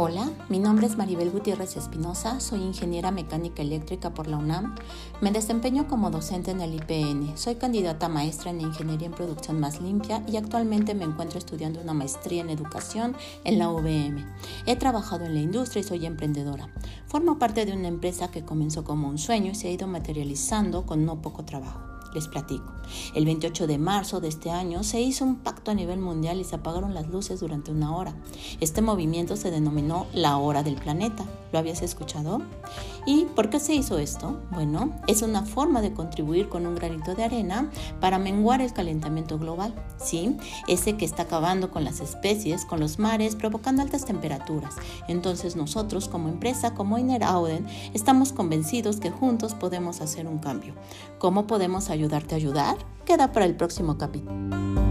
[0.00, 4.76] Hola, mi nombre es Maribel Gutiérrez Espinosa, soy ingeniera mecánica eléctrica por la UNAM.
[5.20, 7.36] Me desempeño como docente en el IPN.
[7.36, 11.94] Soy candidata maestra en Ingeniería en Producción Más Limpia y actualmente me encuentro estudiando una
[11.94, 14.24] maestría en educación en la UVM.
[14.66, 16.68] He trabajado en la industria y soy emprendedora.
[17.08, 20.86] Formo parte de una empresa que comenzó como un sueño y se ha ido materializando
[20.86, 21.97] con no poco trabajo.
[22.26, 22.72] Platico.
[23.14, 26.44] El 28 de marzo de este año se hizo un pacto a nivel mundial y
[26.44, 28.14] se apagaron las luces durante una hora.
[28.60, 31.24] Este movimiento se denominó la hora del planeta.
[31.52, 32.42] ¿Lo habías escuchado?
[33.06, 34.38] ¿Y por qué se hizo esto?
[34.50, 39.38] Bueno, es una forma de contribuir con un granito de arena para menguar el calentamiento
[39.38, 39.74] global.
[39.96, 44.74] Sí, ese que está acabando con las especies, con los mares, provocando altas temperaturas.
[45.08, 50.74] Entonces nosotros como empresa, como Inerauden, estamos convencidos que juntos podemos hacer un cambio.
[51.18, 52.76] ¿Cómo podemos ayudarte a ayudar?
[53.04, 54.87] Queda para el próximo capítulo.